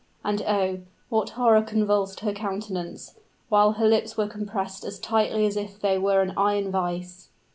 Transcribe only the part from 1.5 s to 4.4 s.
convulsed her countenance while her lips were